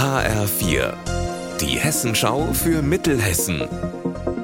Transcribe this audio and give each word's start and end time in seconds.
HR4, 0.00 0.94
die 1.60 1.78
Hessenschau 1.78 2.54
für 2.54 2.80
Mittelhessen. 2.80 3.68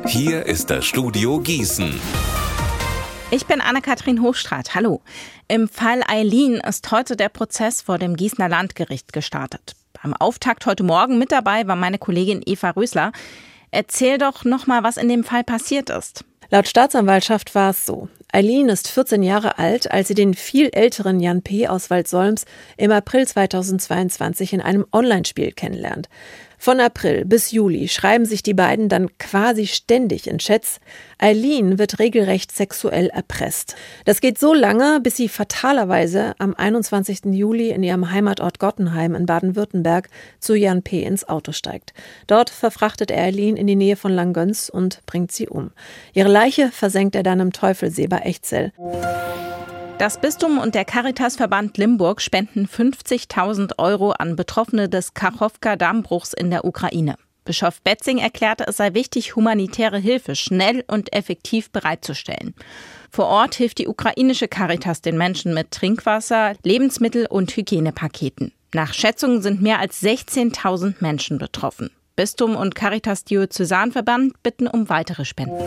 Hier 0.06 0.44
ist 0.44 0.68
das 0.68 0.84
Studio 0.84 1.40
Gießen. 1.40 1.98
Ich 3.30 3.46
bin 3.46 3.62
Anne-Kathrin 3.62 4.20
Hochstrat. 4.20 4.74
Hallo. 4.74 5.00
Im 5.48 5.66
Fall 5.66 6.02
Eileen 6.06 6.56
ist 6.56 6.90
heute 6.92 7.16
der 7.16 7.30
Prozess 7.30 7.80
vor 7.80 7.96
dem 7.96 8.16
Gießener 8.16 8.50
Landgericht 8.50 9.14
gestartet. 9.14 9.76
Beim 10.02 10.12
Auftakt 10.12 10.66
heute 10.66 10.82
Morgen 10.82 11.16
mit 11.16 11.32
dabei 11.32 11.66
war 11.66 11.74
meine 11.74 11.96
Kollegin 11.96 12.42
Eva 12.44 12.68
Rösler. 12.72 13.12
Erzähl 13.70 14.18
doch 14.18 14.44
noch 14.44 14.66
mal, 14.66 14.82
was 14.82 14.98
in 14.98 15.08
dem 15.08 15.24
Fall 15.24 15.42
passiert 15.42 15.88
ist. 15.88 16.26
Laut 16.50 16.68
Staatsanwaltschaft 16.68 17.54
war 17.54 17.70
es 17.70 17.86
so. 17.86 18.10
Eileen 18.32 18.68
ist 18.68 18.88
14 18.88 19.22
Jahre 19.22 19.58
alt, 19.58 19.90
als 19.90 20.08
sie 20.08 20.14
den 20.14 20.34
viel 20.34 20.68
älteren 20.72 21.20
Jan 21.20 21.42
P. 21.42 21.68
aus 21.68 21.90
Waldsolms 21.90 22.44
im 22.76 22.90
April 22.90 23.26
2022 23.26 24.52
in 24.52 24.60
einem 24.60 24.84
Online-Spiel 24.92 25.52
kennenlernt. 25.52 26.08
Von 26.58 26.80
April 26.80 27.24
bis 27.24 27.52
Juli 27.52 27.88
schreiben 27.88 28.24
sich 28.24 28.42
die 28.42 28.54
beiden 28.54 28.88
dann 28.88 29.16
quasi 29.18 29.66
ständig 29.66 30.26
in 30.26 30.38
Chats. 30.38 30.80
Eileen 31.18 31.78
wird 31.78 31.98
regelrecht 31.98 32.52
sexuell 32.52 33.08
erpresst. 33.08 33.76
Das 34.04 34.20
geht 34.20 34.38
so 34.38 34.54
lange, 34.54 35.00
bis 35.00 35.16
sie 35.16 35.28
fatalerweise 35.28 36.34
am 36.38 36.54
21. 36.54 37.26
Juli 37.26 37.70
in 37.70 37.82
ihrem 37.82 38.10
Heimatort 38.10 38.58
Gottenheim 38.58 39.14
in 39.14 39.26
Baden-Württemberg 39.26 40.08
zu 40.40 40.54
Jan 40.54 40.82
P. 40.82 41.02
ins 41.02 41.28
Auto 41.28 41.52
steigt. 41.52 41.92
Dort 42.26 42.50
verfrachtet 42.50 43.10
er 43.10 43.24
Eileen 43.24 43.56
in 43.56 43.66
die 43.66 43.76
Nähe 43.76 43.96
von 43.96 44.12
Langgöns 44.12 44.70
und 44.70 45.00
bringt 45.06 45.32
sie 45.32 45.48
um. 45.48 45.70
Ihre 46.12 46.28
Leiche 46.28 46.70
versenkt 46.70 47.14
er 47.14 47.22
dann 47.22 47.40
im 47.40 47.52
Teufelsee 47.52 48.06
bei 48.06 48.18
Echzell. 48.18 48.72
Das 49.98 50.20
Bistum 50.20 50.58
und 50.58 50.74
der 50.74 50.84
Caritasverband 50.84 51.78
Limburg 51.78 52.20
spenden 52.20 52.66
50.000 52.66 53.78
Euro 53.78 54.10
an 54.10 54.36
Betroffene 54.36 54.90
des 54.90 55.14
Kachowka-Dammbruchs 55.14 56.34
in 56.34 56.50
der 56.50 56.66
Ukraine. 56.66 57.16
Bischof 57.46 57.80
Betzing 57.80 58.18
erklärte, 58.18 58.66
es 58.66 58.76
sei 58.76 58.92
wichtig, 58.92 59.36
humanitäre 59.36 59.98
Hilfe 59.98 60.34
schnell 60.34 60.84
und 60.86 61.14
effektiv 61.14 61.70
bereitzustellen. 61.70 62.54
Vor 63.10 63.24
Ort 63.24 63.54
hilft 63.54 63.78
die 63.78 63.88
ukrainische 63.88 64.48
Caritas 64.48 65.00
den 65.00 65.16
Menschen 65.16 65.54
mit 65.54 65.70
Trinkwasser, 65.70 66.52
Lebensmittel 66.62 67.24
und 67.24 67.56
Hygienepaketen. 67.56 68.52
Nach 68.74 68.92
Schätzungen 68.92 69.40
sind 69.40 69.62
mehr 69.62 69.78
als 69.78 70.02
16.000 70.02 70.96
Menschen 71.00 71.38
betroffen. 71.38 71.88
Bistum 72.16 72.54
und 72.54 72.74
Caritas 72.74 73.24
Diözesanverband 73.24 74.42
bitten 74.42 74.66
um 74.66 74.90
weitere 74.90 75.24
Spenden. 75.24 75.64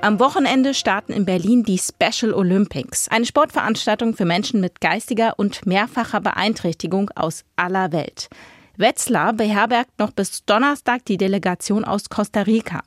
Am 0.00 0.20
Wochenende 0.20 0.74
starten 0.74 1.12
in 1.12 1.24
Berlin 1.24 1.64
die 1.64 1.78
Special 1.78 2.32
Olympics, 2.32 3.08
eine 3.08 3.26
Sportveranstaltung 3.26 4.14
für 4.14 4.24
Menschen 4.24 4.60
mit 4.60 4.80
geistiger 4.80 5.34
und 5.36 5.66
mehrfacher 5.66 6.20
Beeinträchtigung 6.20 7.10
aus 7.16 7.44
aller 7.56 7.90
Welt. 7.90 8.28
Wetzlar 8.76 9.32
beherbergt 9.32 9.98
noch 9.98 10.12
bis 10.12 10.44
Donnerstag 10.44 11.04
die 11.06 11.16
Delegation 11.16 11.84
aus 11.84 12.08
Costa 12.10 12.42
Rica. 12.42 12.82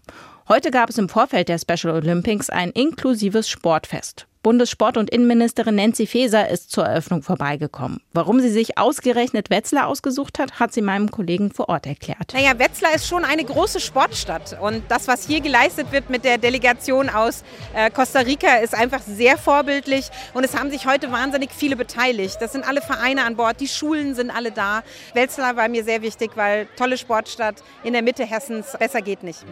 Heute 0.48 0.72
gab 0.72 0.90
es 0.90 0.98
im 0.98 1.10
Vorfeld 1.10 1.50
der 1.50 1.60
Special 1.60 1.94
Olympics 1.94 2.50
ein 2.50 2.72
inklusives 2.72 3.50
Sportfest. 3.50 4.26
Bundessport- 4.44 4.98
und 4.98 5.10
Innenministerin 5.10 5.76
Nancy 5.76 6.08
Faeser 6.08 6.50
ist 6.50 6.72
zur 6.72 6.86
Eröffnung 6.86 7.22
vorbeigekommen. 7.22 8.02
Warum 8.14 8.40
sie 8.40 8.50
sich 8.50 8.78
ausgerechnet 8.78 9.50
Wetzlar 9.50 9.88
ausgesucht 9.88 10.40
hat, 10.40 10.60
hat 10.60 10.74
sie 10.74 10.82
meinem 10.82 11.12
Kollegen 11.12 11.52
vor 11.52 11.70
Ort 11.70 11.86
erklärt. 11.86 12.34
Naja, 12.34 12.58
Wetzlar 12.58 12.96
ist 12.96 13.08
schon 13.08 13.24
eine 13.24 13.44
große 13.44 13.80
Sportstadt. 13.80 14.58
Und 14.60 14.84
das, 14.90 15.08
was 15.08 15.28
hier 15.28 15.42
geleistet 15.42 15.92
wird 15.92 16.10
mit 16.10 16.26
der 16.26 16.38
Delegation 16.38 17.10
aus 17.10 17.44
äh, 17.76 17.92
Costa 17.92 18.22
Rica, 18.22 18.58
ist 18.58 18.74
einfach 18.74 19.02
sehr 19.02 19.38
vorbildlich. 19.38 20.10
Und 20.34 20.44
es 20.44 20.58
haben 20.58 20.72
sich 20.72 20.88
heute 20.88 21.12
wahnsinnig 21.12 21.52
viele 21.52 21.76
beteiligt. 21.76 22.38
Das 22.40 22.52
sind 22.52 22.68
alle 22.68 22.82
Vereine 22.82 23.24
an 23.26 23.36
Bord, 23.36 23.60
die 23.60 23.68
Schulen 23.68 24.16
sind 24.16 24.32
alle 24.32 24.52
da. 24.52 24.84
Wetzlar 25.14 25.56
war 25.56 25.68
mir 25.70 25.84
sehr 25.84 26.02
wichtig, 26.02 26.32
weil 26.36 26.68
tolle 26.78 26.98
Sportstadt 26.98 27.64
in 27.84 27.94
der 27.94 28.02
Mitte 28.02 28.26
Hessens, 28.26 28.76
besser 28.80 29.02
geht 29.02 29.24
nicht. 29.24 29.46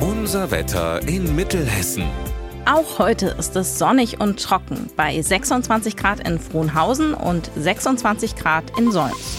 Unser 0.00 0.50
Wetter 0.50 1.00
in 1.06 1.36
Mittelhessen. 1.36 2.04
Auch 2.68 2.98
heute 2.98 3.28
ist 3.38 3.54
es 3.54 3.78
sonnig 3.78 4.18
und 4.20 4.42
trocken 4.42 4.90
bei 4.96 5.22
26 5.22 5.96
Grad 5.96 6.26
in 6.26 6.40
Frohnhausen 6.40 7.14
und 7.14 7.48
26 7.56 8.34
Grad 8.34 8.76
in 8.76 8.90
Solms. 8.90 9.38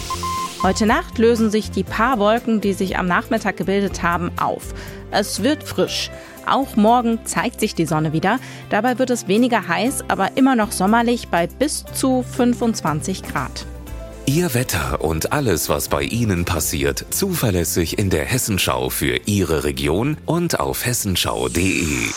Heute 0.63 0.85
Nacht 0.85 1.17
lösen 1.17 1.51
sich 1.51 1.69
die 1.69 1.83
paar 1.83 2.19
Wolken, 2.19 2.61
die 2.61 2.71
sich 2.71 2.97
am 2.97 3.05
Nachmittag 3.05 3.57
gebildet 3.57 4.01
haben, 4.01 4.31
auf. 4.39 4.73
Es 5.11 5.43
wird 5.43 5.63
frisch. 5.63 6.09
Auch 6.45 6.77
morgen 6.77 7.19
zeigt 7.25 7.59
sich 7.59 7.75
die 7.75 7.85
Sonne 7.85 8.13
wieder. 8.13 8.39
Dabei 8.69 8.97
wird 8.97 9.09
es 9.09 9.27
weniger 9.27 9.67
heiß, 9.67 10.05
aber 10.07 10.37
immer 10.37 10.55
noch 10.55 10.71
sommerlich 10.71 11.27
bei 11.27 11.47
bis 11.47 11.83
zu 11.93 12.23
25 12.23 13.23
Grad. 13.23 13.65
Ihr 14.25 14.53
Wetter 14.53 15.01
und 15.01 15.33
alles, 15.33 15.67
was 15.67 15.89
bei 15.89 16.03
Ihnen 16.03 16.45
passiert, 16.45 17.05
zuverlässig 17.09 17.99
in 17.99 18.09
der 18.09 18.23
Hessenschau 18.23 18.89
für 18.89 19.19
Ihre 19.25 19.65
Region 19.65 20.15
und 20.25 20.61
auf 20.61 20.85
hessenschau.de. 20.85 22.07